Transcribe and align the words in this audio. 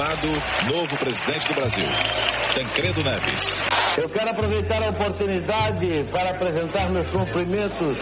proclamado 0.00 0.28
novo 0.72 0.96
presidente 0.96 1.46
do 1.48 1.54
Brasil, 1.54 1.84
Tancredo 2.54 3.04
Neves. 3.04 3.60
Eu 3.98 4.08
quero 4.08 4.30
aproveitar 4.30 4.82
a 4.82 4.88
oportunidade 4.88 6.06
para 6.10 6.30
apresentar 6.30 6.90
meus 6.90 7.06
cumprimentos 7.08 7.98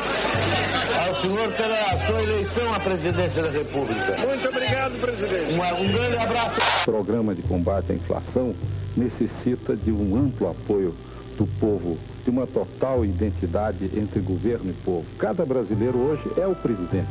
ao 1.07 1.21
senhor 1.21 1.53
pela 1.55 2.07
sua 2.07 2.23
eleição 2.23 2.73
à 2.73 2.79
presidência 2.79 3.43
da 3.43 3.51
República. 3.51 4.17
Muito 4.17 4.49
obrigado, 4.49 5.01
presidente. 5.01 5.55
Um, 5.55 5.83
um 5.83 5.93
grande 5.93 6.19
abraço. 6.19 6.59
O 6.83 6.85
programa 6.85 7.35
de 7.35 7.43
combate 7.43 7.91
à 7.91 7.95
inflação 7.97 8.55
necessita 8.97 9.75
de 9.75 9.91
um 9.91 10.17
amplo 10.17 10.51
apoio 10.51 10.95
do 11.37 11.47
povo, 11.59 11.99
de 12.23 12.31
uma 12.31 12.47
total 12.47 13.05
identidade 13.05 13.91
entre 13.97 14.21
governo 14.21 14.71
e 14.71 14.75
povo. 14.85 15.05
Cada 15.19 15.45
brasileiro 15.45 15.99
hoje 15.99 16.23
é 16.37 16.47
o 16.47 16.55
presidente. 16.55 17.09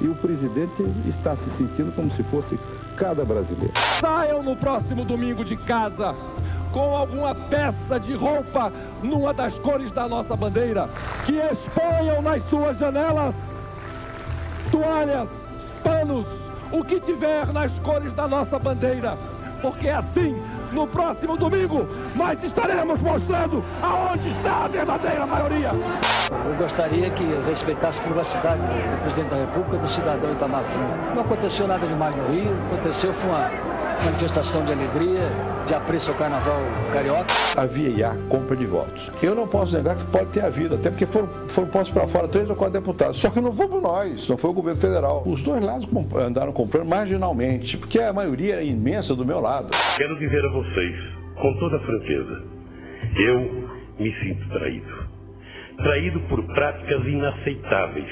E 0.00 0.08
o 0.08 0.14
presidente 0.16 0.82
está 1.08 1.36
se 1.36 1.56
sentindo 1.56 1.94
como 1.94 2.12
se 2.16 2.22
fosse 2.24 2.58
cada 2.96 3.24
brasileiro. 3.24 3.72
Saiam 4.00 4.42
no 4.42 4.56
próximo 4.56 5.04
domingo 5.04 5.44
de 5.44 5.56
casa 5.56 6.14
com 6.72 6.96
alguma 6.96 7.34
peça 7.34 8.00
de 8.00 8.14
roupa 8.14 8.72
numa 9.02 9.32
das 9.32 9.58
cores 9.58 9.92
da 9.92 10.08
nossa 10.08 10.34
bandeira, 10.34 10.88
que 11.24 11.36
exponham 11.36 12.20
nas 12.20 12.42
suas 12.44 12.78
janelas 12.78 13.34
toalhas, 14.70 15.28
panos, 15.84 16.26
o 16.72 16.82
que 16.82 16.98
tiver 16.98 17.52
nas 17.52 17.78
cores 17.78 18.12
da 18.12 18.26
nossa 18.26 18.58
bandeira, 18.58 19.16
porque 19.62 19.88
assim, 19.88 20.42
no 20.74 20.86
próximo 20.86 21.36
domingo, 21.36 21.88
nós 22.14 22.42
estaremos 22.42 23.00
mostrando 23.00 23.62
aonde 23.80 24.28
está 24.28 24.64
a 24.64 24.68
verdadeira 24.68 25.24
maioria. 25.26 25.70
Eu 25.70 26.56
gostaria 26.56 27.10
que 27.10 27.24
respeitasse 27.46 28.00
a 28.00 28.02
privacidade 28.02 28.60
do 28.60 29.00
presidente 29.02 29.30
da 29.30 29.36
República, 29.36 29.78
do 29.78 29.88
cidadão 29.88 30.32
Itamar 30.32 30.64
Franco. 30.64 31.14
Não 31.14 31.22
aconteceu 31.22 31.66
nada 31.68 31.86
demais 31.86 32.14
no 32.16 32.26
Rio, 32.26 32.50
aconteceu 32.66 33.14
foi 33.14 33.30
uma 33.30 33.50
manifestação 34.02 34.64
de 34.64 34.72
alegria, 34.72 35.30
de 35.66 35.74
apreço 35.74 36.10
ao 36.10 36.16
carnaval 36.16 36.60
carioca. 36.92 37.26
Havia 37.56 37.90
já 37.90 38.16
compra 38.28 38.56
de 38.56 38.66
votos. 38.66 39.10
Eu 39.22 39.34
não 39.34 39.46
posso 39.46 39.74
negar 39.74 39.96
que 39.96 40.04
pode 40.06 40.26
ter 40.26 40.44
havido, 40.44 40.74
até 40.74 40.90
porque 40.90 41.06
foram, 41.06 41.28
foram 41.48 41.68
postos 41.68 41.92
para 41.92 42.08
fora 42.08 42.28
três 42.28 42.48
ou 42.48 42.56
quatro 42.56 42.80
deputados. 42.80 43.20
Só 43.20 43.30
que 43.30 43.40
não 43.40 43.52
fomos 43.52 43.82
nós, 43.82 44.28
não 44.28 44.36
foi 44.36 44.50
o 44.50 44.52
governo 44.52 44.80
federal. 44.80 45.22
Os 45.26 45.42
dois 45.42 45.64
lados 45.64 45.88
andaram 46.16 46.52
comprando 46.52 46.88
marginalmente, 46.88 47.76
porque 47.76 48.00
a 48.00 48.12
maioria 48.12 48.54
era 48.54 48.62
imensa 48.62 49.14
do 49.14 49.24
meu 49.24 49.40
lado. 49.40 49.68
Quero 49.96 50.18
dizer 50.18 50.44
a 50.44 50.52
vocês, 50.52 50.96
com 51.36 51.58
toda 51.58 51.78
franqueza, 51.80 52.42
eu 53.16 53.40
me 53.98 54.12
sinto 54.20 54.48
traído. 54.48 55.04
Traído 55.76 56.20
por 56.28 56.42
práticas 56.46 57.04
inaceitáveis, 57.04 58.08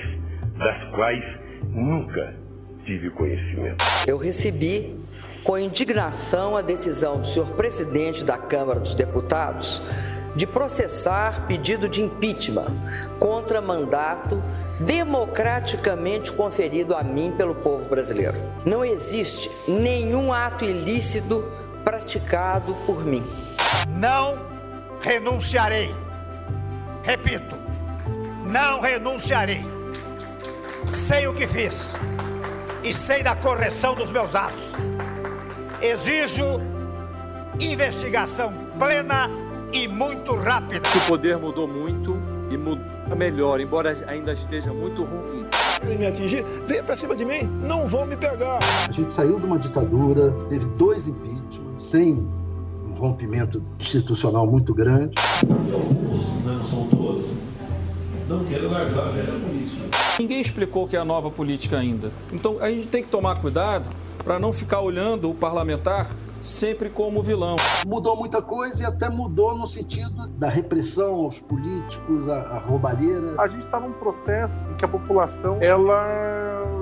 das 0.58 0.90
quais 0.94 1.24
nunca 1.70 2.41
tive 2.84 3.10
conhecimento. 3.10 3.84
Eu 4.06 4.16
recebi 4.18 4.96
com 5.42 5.58
indignação 5.58 6.56
a 6.56 6.62
decisão 6.62 7.20
do 7.20 7.26
senhor 7.26 7.50
presidente 7.50 8.22
da 8.24 8.38
Câmara 8.38 8.80
dos 8.80 8.94
Deputados 8.94 9.82
de 10.34 10.46
processar 10.46 11.46
pedido 11.46 11.88
de 11.88 12.00
impeachment 12.00 12.74
contra 13.18 13.60
mandato 13.60 14.42
democraticamente 14.80 16.32
conferido 16.32 16.94
a 16.94 17.02
mim 17.02 17.32
pelo 17.36 17.54
povo 17.54 17.88
brasileiro. 17.88 18.36
Não 18.64 18.84
existe 18.84 19.50
nenhum 19.68 20.32
ato 20.32 20.64
ilícito 20.64 21.44
praticado 21.84 22.74
por 22.86 23.04
mim. 23.04 23.22
Não 23.88 24.38
renunciarei. 25.00 25.94
Repito, 27.02 27.56
não 28.48 28.80
renunciarei. 28.80 29.64
Sei 30.86 31.26
o 31.26 31.34
que 31.34 31.46
fiz 31.46 31.94
e 32.84 32.92
sei 32.92 33.22
da 33.22 33.34
correção 33.36 33.94
dos 33.94 34.10
meus 34.10 34.34
atos. 34.34 34.72
Exijo 35.80 36.60
investigação 37.60 38.52
plena 38.78 39.30
e 39.72 39.86
muito 39.86 40.34
rápida. 40.34 40.88
O 40.96 41.08
poder 41.08 41.36
mudou 41.38 41.68
muito 41.68 42.16
e 42.50 42.56
muda 42.56 42.82
melhor, 43.16 43.60
embora 43.60 43.94
ainda 44.06 44.32
esteja 44.32 44.72
muito 44.72 45.04
ruim. 45.04 45.46
Ele 45.82 45.98
me 45.98 46.06
atingir, 46.06 46.44
venha 46.66 46.82
pra 46.82 46.96
cima 46.96 47.14
de 47.14 47.24
mim, 47.24 47.42
não 47.62 47.86
vão 47.86 48.06
me 48.06 48.16
pegar. 48.16 48.58
A 48.88 48.92
gente 48.92 49.12
saiu 49.12 49.38
de 49.38 49.46
uma 49.46 49.58
ditadura, 49.58 50.32
teve 50.48 50.66
dois 50.76 51.08
impeachments, 51.08 51.60
sem 51.80 52.28
um 52.84 52.94
rompimento 52.94 53.62
institucional 53.80 54.46
muito 54.46 54.72
grande. 54.72 55.14
Não 56.44 56.64
são 56.68 56.86
todos. 56.88 57.26
Não 58.28 58.44
quero 58.44 58.70
largar 58.70 59.08
a 59.08 59.10
velha 59.10 59.32
política. 59.32 59.91
Ninguém 60.18 60.40
explicou 60.40 60.84
o 60.84 60.88
que 60.88 60.96
é 60.96 60.98
a 60.98 61.04
nova 61.04 61.30
política 61.30 61.78
ainda. 61.78 62.12
Então 62.32 62.58
a 62.60 62.70
gente 62.70 62.88
tem 62.88 63.02
que 63.02 63.08
tomar 63.08 63.40
cuidado 63.40 63.88
para 64.22 64.38
não 64.38 64.52
ficar 64.52 64.80
olhando 64.80 65.30
o 65.30 65.34
parlamentar 65.34 66.10
sempre 66.40 66.90
como 66.90 67.22
vilão. 67.22 67.56
Mudou 67.86 68.16
muita 68.16 68.42
coisa 68.42 68.82
e 68.82 68.86
até 68.86 69.08
mudou 69.08 69.56
no 69.56 69.66
sentido 69.66 70.26
da 70.28 70.48
repressão 70.48 71.14
aos 71.14 71.40
políticos, 71.40 72.28
a, 72.28 72.40
a 72.40 72.58
roubalheira. 72.58 73.40
A 73.40 73.46
gente 73.46 73.64
está 73.64 73.78
num 73.78 73.92
processo 73.92 74.54
em 74.70 74.76
que 74.76 74.84
a 74.84 74.88
população 74.88 75.56
ela 75.60 76.81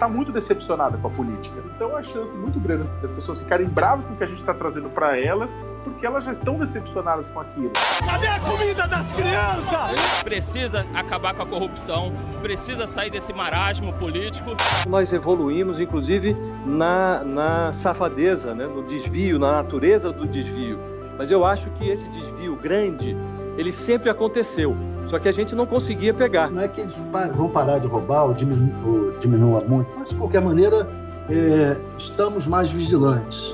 está 0.00 0.08
muito 0.08 0.32
decepcionada 0.32 0.96
com 0.96 1.08
a 1.08 1.10
política. 1.10 1.54
Então 1.76 1.94
a 1.94 2.02
chance 2.02 2.34
muito 2.34 2.58
grande 2.58 2.88
das 3.02 3.12
pessoas 3.12 3.38
ficarem 3.38 3.66
bravas 3.68 4.06
com 4.06 4.14
o 4.14 4.16
que 4.16 4.24
a 4.24 4.26
gente 4.26 4.40
está 4.40 4.54
trazendo 4.54 4.88
para 4.88 5.20
elas, 5.20 5.50
porque 5.84 6.06
elas 6.06 6.24
já 6.24 6.32
estão 6.32 6.58
decepcionadas 6.58 7.28
com 7.28 7.40
aquilo. 7.40 7.70
Cadê 8.06 8.26
a 8.26 8.40
comida 8.40 8.88
das 8.88 9.12
crianças? 9.12 10.22
Precisa 10.24 10.86
acabar 10.94 11.34
com 11.34 11.42
a 11.42 11.46
corrupção, 11.46 12.14
precisa 12.40 12.86
sair 12.86 13.10
desse 13.10 13.34
marasmo 13.34 13.92
político. 13.92 14.52
Nós 14.88 15.12
evoluímos, 15.12 15.78
inclusive, 15.78 16.34
na, 16.64 17.22
na 17.22 17.72
safadeza, 17.74 18.54
né? 18.54 18.66
no 18.66 18.82
desvio, 18.84 19.38
na 19.38 19.52
natureza 19.52 20.10
do 20.10 20.26
desvio. 20.26 20.80
Mas 21.18 21.30
eu 21.30 21.44
acho 21.44 21.68
que 21.72 21.86
esse 21.86 22.08
desvio 22.08 22.56
grande, 22.56 23.14
ele 23.56 23.72
sempre 23.72 24.10
aconteceu. 24.10 24.76
Só 25.08 25.18
que 25.18 25.28
a 25.28 25.32
gente 25.32 25.54
não 25.54 25.66
conseguia 25.66 26.14
pegar. 26.14 26.50
Não 26.50 26.62
é 26.62 26.68
que 26.68 26.80
eles 26.80 26.92
vão 27.34 27.50
parar 27.50 27.78
de 27.78 27.88
roubar 27.88 28.26
ou, 28.26 28.34
diminu 28.34 28.72
ou 28.86 29.18
diminua 29.18 29.60
muito, 29.62 29.90
mas 29.98 30.10
de 30.10 30.16
qualquer 30.16 30.40
maneira 30.40 30.86
é, 31.28 31.80
estamos 31.98 32.46
mais 32.46 32.70
vigilantes. 32.70 33.52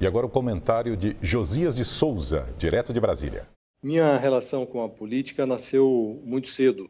E 0.00 0.06
agora 0.06 0.26
o 0.26 0.30
comentário 0.30 0.96
de 0.96 1.16
Josias 1.20 1.74
de 1.74 1.84
Souza, 1.84 2.46
direto 2.56 2.92
de 2.92 3.00
Brasília. 3.00 3.48
Minha 3.82 4.16
relação 4.16 4.64
com 4.64 4.84
a 4.84 4.88
política 4.88 5.44
nasceu 5.44 6.20
muito 6.24 6.48
cedo, 6.48 6.88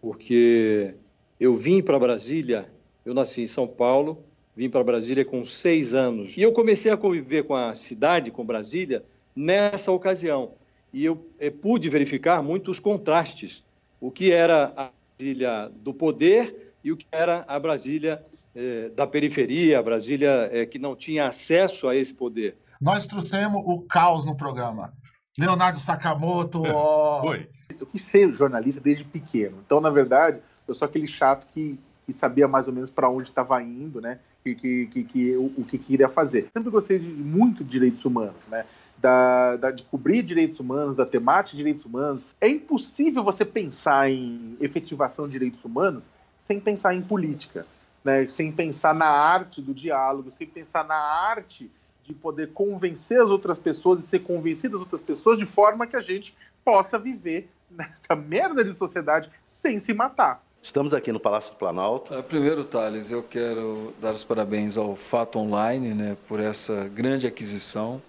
porque 0.00 0.94
eu 1.38 1.54
vim 1.54 1.82
para 1.82 1.98
Brasília, 1.98 2.68
eu 3.04 3.14
nasci 3.14 3.42
em 3.42 3.46
São 3.46 3.66
Paulo, 3.66 4.24
vim 4.56 4.68
para 4.68 4.84
Brasília 4.84 5.24
com 5.24 5.44
seis 5.44 5.94
anos. 5.94 6.36
E 6.36 6.42
eu 6.42 6.52
comecei 6.52 6.92
a 6.92 6.96
conviver 6.96 7.44
com 7.44 7.54
a 7.54 7.74
cidade, 7.74 8.30
com 8.30 8.44
Brasília, 8.44 9.04
nessa 9.34 9.90
ocasião. 9.90 10.52
E 10.92 11.04
eu 11.04 11.26
é, 11.38 11.50
pude 11.50 11.88
verificar 11.88 12.42
muitos 12.42 12.78
contrastes. 12.78 13.64
O 14.00 14.10
que 14.10 14.30
era 14.30 14.72
a 14.76 14.90
Brasília 15.16 15.70
do 15.76 15.94
poder 15.94 16.74
e 16.84 16.92
o 16.92 16.96
que 16.96 17.06
era 17.10 17.44
a 17.46 17.58
Brasília 17.58 18.24
é, 18.54 18.90
da 18.90 19.06
periferia, 19.06 19.78
a 19.78 19.82
Brasília 19.82 20.50
é, 20.52 20.66
que 20.66 20.78
não 20.78 20.94
tinha 20.94 21.28
acesso 21.28 21.88
a 21.88 21.96
esse 21.96 22.12
poder. 22.12 22.56
Nós 22.80 23.06
trouxemos 23.06 23.62
o 23.64 23.80
caos 23.82 24.24
no 24.24 24.36
programa. 24.36 24.92
Leonardo 25.38 25.78
Sakamoto. 25.78 26.62
Oh... 26.62 27.24
Oi. 27.30 27.48
Eu 27.80 27.86
quis 27.86 28.02
ser 28.02 28.34
jornalista 28.34 28.80
desde 28.80 29.04
pequeno. 29.04 29.62
Então, 29.64 29.80
na 29.80 29.88
verdade, 29.88 30.40
eu 30.68 30.74
sou 30.74 30.86
aquele 30.86 31.06
chato 31.06 31.46
que, 31.54 31.80
que 32.04 32.12
sabia 32.12 32.48
mais 32.48 32.66
ou 32.68 32.74
menos 32.74 32.90
para 32.90 33.08
onde 33.08 33.28
estava 33.28 33.62
indo, 33.62 34.00
né? 34.00 34.18
Que, 34.42 34.54
que, 34.54 34.86
que, 34.86 35.04
que 35.04 35.36
o, 35.36 35.52
o, 35.58 35.64
que 35.64 35.78
queria 35.78 36.08
fazer. 36.08 36.48
Sempre 36.52 36.70
gostei 36.70 36.98
de, 36.98 37.08
muito 37.08 37.62
de 37.62 37.70
direitos 37.70 38.04
humanos, 38.04 38.46
né? 38.48 38.64
Da, 38.98 39.56
da, 39.56 39.70
de 39.70 39.82
cobrir 39.84 40.22
direitos 40.22 40.60
humanos, 40.60 40.96
da 40.96 41.06
temática 41.06 41.56
de 41.56 41.58
direitos 41.58 41.84
humanos. 41.84 42.22
É 42.40 42.48
impossível 42.48 43.22
você 43.24 43.44
pensar 43.44 44.10
em 44.10 44.56
efetivação 44.60 45.26
de 45.26 45.32
direitos 45.32 45.64
humanos 45.64 46.08
sem 46.38 46.60
pensar 46.60 46.94
em 46.94 47.02
política 47.02 47.66
né, 48.04 48.26
sem 48.28 48.50
pensar 48.50 48.94
na 48.94 49.06
arte 49.06 49.60
do 49.60 49.72
diálogo, 49.72 50.30
sem 50.30 50.46
pensar 50.46 50.84
na 50.84 50.96
arte 50.96 51.70
de 52.04 52.12
poder 52.12 52.52
convencer 52.52 53.20
as 53.20 53.30
outras 53.30 53.58
pessoas 53.58 54.02
e 54.02 54.06
ser 54.06 54.20
convencido 54.20 54.76
as 54.76 54.82
outras 54.82 55.00
pessoas 55.00 55.38
de 55.38 55.46
forma 55.46 55.86
que 55.86 55.96
a 55.96 56.00
gente 56.00 56.34
possa 56.64 56.98
viver 56.98 57.48
nessa 57.70 58.16
merda 58.16 58.64
de 58.64 58.74
sociedade 58.74 59.30
sem 59.46 59.78
se 59.78 59.94
matar. 59.94 60.42
Estamos 60.64 60.94
aqui 60.94 61.10
no 61.10 61.18
Palácio 61.18 61.50
do 61.50 61.56
Planalto. 61.56 62.14
É, 62.14 62.22
primeiro, 62.22 62.64
Thales, 62.64 63.10
eu 63.10 63.20
quero 63.20 63.92
dar 64.00 64.14
os 64.14 64.22
parabéns 64.22 64.76
ao 64.76 64.94
Fato 64.94 65.40
Online 65.40 65.92
né, 65.92 66.16
por 66.28 66.38
essa 66.38 66.88
grande 66.88 67.26
aquisição. 67.26 68.00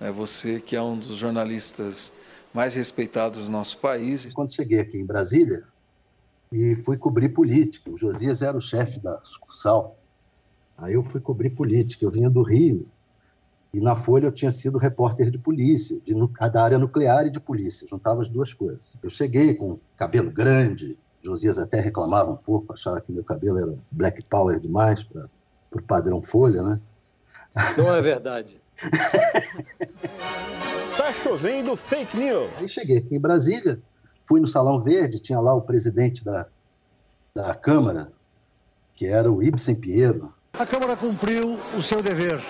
É 0.00 0.08
você 0.08 0.60
que 0.60 0.76
é 0.76 0.80
um 0.80 0.96
dos 0.96 1.16
jornalistas 1.16 2.12
mais 2.54 2.76
respeitados 2.76 3.46
do 3.46 3.50
nosso 3.50 3.78
país. 3.78 4.32
Quando 4.32 4.54
cheguei 4.54 4.78
aqui 4.78 4.96
em 4.96 5.04
Brasília, 5.04 5.64
e 6.52 6.76
fui 6.76 6.96
cobrir 6.96 7.30
política. 7.30 7.90
O 7.90 7.98
Josias 7.98 8.42
era 8.42 8.56
o 8.56 8.60
chefe 8.60 9.00
da 9.00 9.20
sucursal. 9.24 9.98
Aí 10.78 10.94
eu 10.94 11.02
fui 11.02 11.20
cobrir 11.20 11.50
política. 11.50 12.04
Eu 12.04 12.12
vinha 12.12 12.30
do 12.30 12.42
Rio 12.42 12.86
e 13.74 13.80
na 13.80 13.96
Folha 13.96 14.26
eu 14.26 14.32
tinha 14.32 14.52
sido 14.52 14.78
repórter 14.78 15.30
de 15.30 15.38
polícia, 15.38 16.00
de, 16.00 16.14
da 16.14 16.62
área 16.62 16.78
nuclear 16.78 17.26
e 17.26 17.30
de 17.30 17.40
polícia. 17.40 17.88
Juntava 17.88 18.22
as 18.22 18.28
duas 18.28 18.54
coisas. 18.54 18.92
Eu 19.02 19.10
cheguei 19.10 19.54
com 19.54 19.80
cabelo 19.96 20.30
grande, 20.30 20.96
Josias 21.22 21.58
até 21.58 21.80
reclamava 21.80 22.30
um 22.30 22.36
pouco, 22.36 22.72
achava 22.72 23.00
que 23.00 23.12
meu 23.12 23.24
cabelo 23.24 23.58
era 23.58 23.74
black 23.90 24.22
power 24.24 24.58
demais 24.58 25.02
para 25.02 25.28
o 25.72 25.82
padrão 25.82 26.22
Folha, 26.22 26.62
né? 26.62 26.80
Não 27.76 27.94
é 27.94 28.00
verdade. 28.00 28.60
Tá 30.98 31.12
chovendo 31.12 31.76
fake 31.76 32.16
news. 32.16 32.50
Aí 32.58 32.68
cheguei 32.68 32.98
aqui 32.98 33.14
em 33.14 33.20
Brasília, 33.20 33.80
fui 34.26 34.40
no 34.40 34.48
Salão 34.48 34.80
Verde, 34.80 35.20
tinha 35.20 35.38
lá 35.38 35.54
o 35.54 35.62
presidente 35.62 36.24
da, 36.24 36.46
da 37.32 37.54
Câmara, 37.54 38.10
que 38.96 39.06
era 39.06 39.30
o 39.30 39.40
Ibsen 39.40 39.76
Pinheiro. 39.76 40.34
A 40.58 40.66
Câmara 40.66 40.96
cumpriu 40.96 41.56
o 41.76 41.82
seu 41.84 42.02
dever 42.02 42.42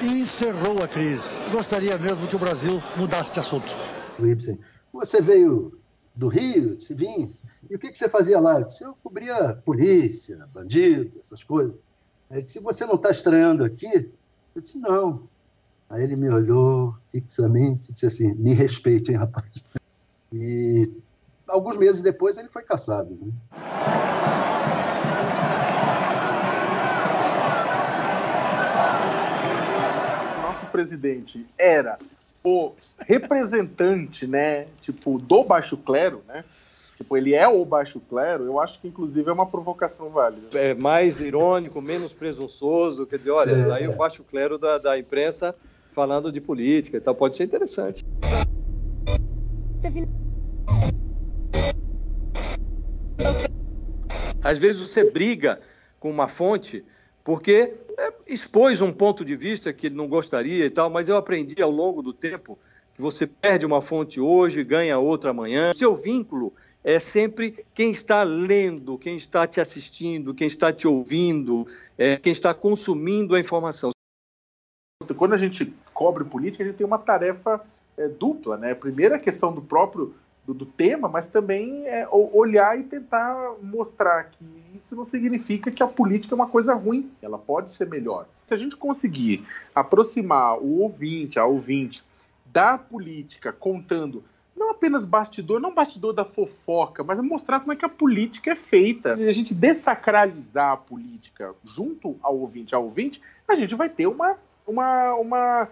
e 0.00 0.20
encerrou 0.20 0.80
a 0.80 0.86
crise. 0.86 1.34
Gostaria 1.50 1.98
mesmo 1.98 2.28
que 2.28 2.36
o 2.36 2.38
Brasil 2.38 2.80
mudasse 2.96 3.32
de 3.32 3.40
assunto. 3.40 3.68
O 4.16 4.24
Ibsen, 4.24 4.58
você 4.92 5.20
veio 5.20 5.76
do 6.18 6.26
Rio? 6.26 6.80
Se 6.80 6.92
vim. 6.94 7.32
E 7.70 7.76
o 7.76 7.78
que, 7.78 7.90
que 7.90 7.96
você 7.96 8.08
fazia 8.08 8.40
lá? 8.40 8.58
Eu 8.58 8.64
disse, 8.64 8.82
eu 8.82 8.94
cobria 9.02 9.54
polícia, 9.64 10.48
bandido, 10.52 11.12
essas 11.18 11.44
coisas. 11.44 11.74
Ele 12.30 12.42
disse, 12.42 12.58
você 12.58 12.84
não 12.84 12.96
está 12.96 13.10
estranhando 13.10 13.64
aqui? 13.64 14.10
Eu 14.54 14.60
disse, 14.60 14.78
não. 14.78 15.22
Aí 15.88 16.02
ele 16.02 16.16
me 16.16 16.28
olhou 16.28 16.94
fixamente 17.10 17.90
e 17.90 17.92
disse 17.92 18.06
assim, 18.06 18.34
me 18.34 18.52
respeite, 18.52 19.12
hein, 19.12 19.18
rapaz. 19.18 19.64
E 20.32 20.92
alguns 21.46 21.76
meses 21.76 22.02
depois 22.02 22.36
ele 22.36 22.48
foi 22.48 22.62
caçado. 22.62 23.16
Né? 23.20 23.32
Nosso 30.42 30.66
presidente 30.66 31.46
era 31.56 31.96
o 32.44 32.72
representante, 33.00 34.26
né, 34.26 34.66
tipo, 34.80 35.18
do 35.18 35.42
baixo 35.44 35.76
clero, 35.76 36.22
né? 36.26 36.44
Tipo, 36.96 37.16
ele 37.16 37.32
é 37.32 37.46
o 37.46 37.64
baixo 37.64 38.00
clero, 38.00 38.44
eu 38.44 38.60
acho 38.60 38.80
que 38.80 38.88
inclusive 38.88 39.28
é 39.28 39.32
uma 39.32 39.46
provocação 39.46 40.08
válida. 40.10 40.58
É 40.58 40.74
mais 40.74 41.20
irônico, 41.20 41.80
menos 41.80 42.12
presunçoso, 42.12 43.06
quer 43.06 43.18
dizer, 43.18 43.30
olha, 43.30 43.52
É. 43.52 43.72
aí 43.72 43.88
o 43.88 43.96
baixo 43.96 44.24
clero 44.24 44.58
da, 44.58 44.78
da 44.78 44.98
imprensa 44.98 45.54
falando 45.92 46.30
de 46.32 46.40
política 46.40 46.96
e 46.96 47.00
tal, 47.00 47.14
pode 47.14 47.36
ser 47.36 47.44
interessante. 47.44 48.04
Às 54.42 54.58
vezes 54.58 54.80
você 54.80 55.10
briga 55.10 55.60
com 56.00 56.10
uma 56.10 56.28
fonte 56.28 56.84
porque 57.28 57.74
é, 57.98 58.14
expôs 58.26 58.80
um 58.80 58.90
ponto 58.90 59.22
de 59.22 59.36
vista 59.36 59.70
que 59.70 59.88
ele 59.88 59.94
não 59.94 60.08
gostaria 60.08 60.64
e 60.64 60.70
tal, 60.70 60.88
mas 60.88 61.10
eu 61.10 61.16
aprendi 61.18 61.60
ao 61.60 61.70
longo 61.70 62.00
do 62.00 62.10
tempo 62.10 62.58
que 62.94 63.02
você 63.02 63.26
perde 63.26 63.66
uma 63.66 63.82
fonte 63.82 64.18
hoje, 64.18 64.64
ganha 64.64 64.98
outra 64.98 65.28
amanhã. 65.28 65.74
Seu 65.74 65.94
vínculo 65.94 66.54
é 66.82 66.98
sempre 66.98 67.66
quem 67.74 67.90
está 67.90 68.22
lendo, 68.22 68.96
quem 68.96 69.14
está 69.14 69.46
te 69.46 69.60
assistindo, 69.60 70.32
quem 70.32 70.46
está 70.46 70.72
te 70.72 70.88
ouvindo, 70.88 71.66
é, 71.98 72.16
quem 72.16 72.32
está 72.32 72.54
consumindo 72.54 73.34
a 73.34 73.40
informação. 73.40 73.90
Quando 75.14 75.34
a 75.34 75.36
gente 75.36 75.70
cobre 75.92 76.24
política, 76.24 76.64
a 76.64 76.66
gente 76.66 76.76
tem 76.76 76.86
uma 76.86 76.98
tarefa 76.98 77.60
é, 77.98 78.08
dupla, 78.08 78.56
né? 78.56 78.74
Primeiro 78.74 79.14
a 79.14 79.18
questão 79.18 79.52
do 79.52 79.60
próprio 79.60 80.14
do, 80.48 80.54
do 80.54 80.64
tema, 80.64 81.08
mas 81.08 81.26
também 81.26 81.86
é, 81.86 82.08
olhar 82.10 82.78
e 82.78 82.82
tentar 82.82 83.52
mostrar 83.62 84.24
que 84.24 84.44
isso 84.74 84.96
não 84.96 85.04
significa 85.04 85.70
que 85.70 85.82
a 85.82 85.86
política 85.86 86.34
é 86.34 86.36
uma 86.36 86.46
coisa 86.46 86.72
ruim, 86.72 87.10
ela 87.20 87.36
pode 87.36 87.70
ser 87.70 87.86
melhor. 87.86 88.26
Se 88.46 88.54
a 88.54 88.56
gente 88.56 88.74
conseguir 88.74 89.44
aproximar 89.74 90.58
o 90.58 90.78
ouvinte, 90.80 91.38
a 91.38 91.44
ouvinte, 91.44 92.02
da 92.46 92.78
política, 92.78 93.52
contando 93.52 94.24
não 94.56 94.70
apenas 94.70 95.04
bastidor, 95.04 95.60
não 95.60 95.74
bastidor 95.74 96.14
da 96.14 96.24
fofoca, 96.24 97.04
mas 97.04 97.20
mostrar 97.20 97.60
como 97.60 97.74
é 97.74 97.76
que 97.76 97.84
a 97.84 97.88
política 97.88 98.52
é 98.52 98.56
feita. 98.56 99.16
E 99.18 99.28
a 99.28 99.32
gente 99.32 99.54
dessacralizar 99.54 100.72
a 100.72 100.76
política 100.78 101.54
junto 101.62 102.16
ao 102.22 102.38
ouvinte, 102.38 102.74
ao 102.74 102.84
ouvinte, 102.84 103.20
a 103.46 103.54
gente 103.54 103.74
vai 103.74 103.88
ter 103.88 104.06
uma, 104.06 104.36
uma, 104.66 105.14
uma 105.14 105.68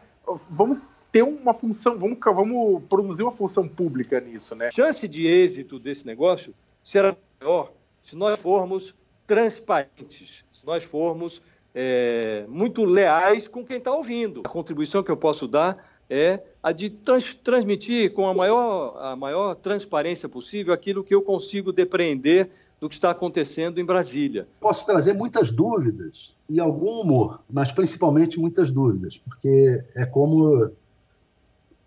vamos 0.51 0.79
ter 1.17 1.23
uma 1.23 1.55
função, 1.55 1.99
vamos, 1.99 2.19
vamos 2.23 2.83
produzir 2.91 3.23
uma 3.23 3.33
função 3.33 3.67
pública 3.67 4.21
nisso, 4.21 4.55
né? 4.55 4.71
chance 4.71 5.09
de 5.09 5.27
êxito 5.27 5.79
desse 5.79 6.07
negócio 6.07 6.53
será 6.85 7.17
maior 7.41 7.73
se 8.05 8.15
nós 8.15 8.39
formos 8.39 8.95
transparentes, 9.27 10.45
se 10.53 10.67
nós 10.67 10.85
formos 10.85 11.41
é, 11.75 12.45
muito 12.49 12.85
leais 12.85 13.49
com 13.49 13.65
quem 13.65 13.79
está 13.79 13.93
ouvindo. 13.93 14.43
A 14.45 14.49
contribuição 14.49 15.03
que 15.03 15.11
eu 15.11 15.17
posso 15.17 15.49
dar 15.49 15.83
é 16.09 16.41
a 16.63 16.71
de 16.71 16.91
trans- 16.91 17.35
transmitir 17.35 18.13
com 18.13 18.29
a 18.29 18.35
maior, 18.35 18.97
a 19.01 19.17
maior 19.17 19.55
transparência 19.55 20.29
possível 20.29 20.75
aquilo 20.75 21.03
que 21.03 21.15
eu 21.15 21.23
consigo 21.23 21.73
depreender 21.73 22.51
do 22.79 22.91
que 22.91 22.95
está 22.95 23.11
acontecendo 23.11 23.81
em 23.81 23.85
Brasília. 23.85 24.47
Posso 24.61 24.85
trazer 24.85 25.15
muitas 25.15 25.51
dúvidas 25.51 26.37
e 26.49 26.61
algum 26.61 27.01
humor, 27.01 27.41
mas 27.51 27.73
principalmente 27.73 28.39
muitas 28.39 28.71
dúvidas, 28.71 29.17
porque 29.17 29.83
é 29.97 30.05
como 30.05 30.71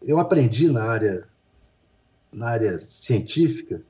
eu 0.01 0.19
aprendi 0.19 0.67
na 0.69 0.83
área, 0.83 1.27
na 2.31 2.49
área 2.49 2.77
científica 2.77 3.81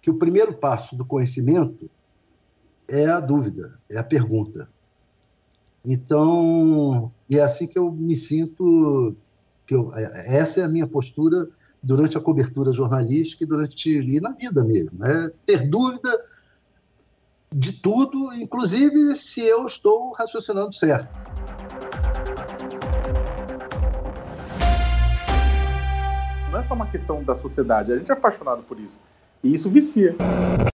que 0.00 0.10
o 0.10 0.18
primeiro 0.18 0.54
passo 0.54 0.96
do 0.96 1.04
conhecimento 1.04 1.90
é 2.88 3.06
a 3.06 3.20
dúvida, 3.20 3.78
é 3.88 3.98
a 3.98 4.04
pergunta. 4.04 4.68
Então, 5.84 7.12
é 7.30 7.40
assim 7.40 7.66
que 7.66 7.78
eu 7.78 7.90
me 7.90 8.16
sinto, 8.16 9.16
que 9.66 9.74
eu, 9.74 9.94
essa 9.94 10.60
é 10.60 10.64
a 10.64 10.68
minha 10.68 10.86
postura 10.86 11.48
durante 11.82 12.18
a 12.18 12.20
cobertura 12.20 12.72
jornalística 12.72 13.44
e 13.44 13.46
durante 13.46 13.90
e 13.90 14.20
na 14.20 14.32
vida 14.32 14.62
mesmo, 14.62 15.04
é 15.04 15.30
ter 15.46 15.68
dúvida 15.68 16.20
de 17.52 17.80
tudo, 17.80 18.32
inclusive 18.34 19.14
se 19.16 19.40
eu 19.40 19.64
estou 19.64 20.12
raciocinando 20.12 20.74
certo. 20.74 21.10
Uma 26.74 26.86
questão 26.86 27.22
da 27.22 27.34
sociedade, 27.34 27.92
a 27.92 27.96
gente 27.96 28.10
é 28.10 28.14
apaixonado 28.14 28.62
por 28.62 28.78
isso. 28.78 29.00
E 29.42 29.54
isso 29.54 29.70
vicia. 29.70 30.14